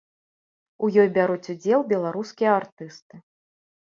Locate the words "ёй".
1.03-1.11